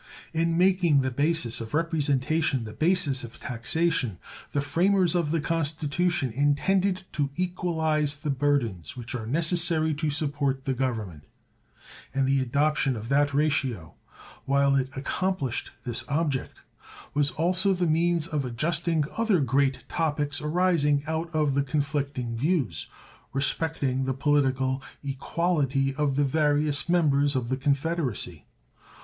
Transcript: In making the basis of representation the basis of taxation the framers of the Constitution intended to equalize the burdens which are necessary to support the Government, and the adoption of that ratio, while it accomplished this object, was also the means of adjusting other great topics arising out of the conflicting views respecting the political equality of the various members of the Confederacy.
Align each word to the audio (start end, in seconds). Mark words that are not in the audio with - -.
In 0.33 0.57
making 0.57 1.01
the 1.01 1.11
basis 1.11 1.61
of 1.61 1.75
representation 1.75 2.63
the 2.63 2.73
basis 2.73 3.23
of 3.23 3.39
taxation 3.39 4.17
the 4.51 4.59
framers 4.59 5.13
of 5.13 5.29
the 5.29 5.39
Constitution 5.39 6.31
intended 6.31 7.03
to 7.13 7.29
equalize 7.35 8.15
the 8.15 8.31
burdens 8.31 8.97
which 8.97 9.13
are 9.13 9.27
necessary 9.27 9.93
to 9.93 10.09
support 10.09 10.65
the 10.65 10.73
Government, 10.73 11.25
and 12.15 12.27
the 12.27 12.39
adoption 12.39 12.95
of 12.95 13.09
that 13.09 13.31
ratio, 13.31 13.93
while 14.45 14.75
it 14.75 14.89
accomplished 14.97 15.69
this 15.83 16.03
object, 16.09 16.61
was 17.13 17.29
also 17.29 17.71
the 17.71 17.85
means 17.85 18.25
of 18.25 18.43
adjusting 18.43 19.03
other 19.17 19.39
great 19.39 19.87
topics 19.87 20.41
arising 20.41 21.03
out 21.05 21.29
of 21.31 21.53
the 21.53 21.61
conflicting 21.61 22.35
views 22.35 22.87
respecting 23.33 24.05
the 24.05 24.15
political 24.15 24.81
equality 25.03 25.93
of 25.93 26.15
the 26.15 26.23
various 26.25 26.89
members 26.89 27.35
of 27.35 27.49
the 27.49 27.57
Confederacy. 27.57 28.47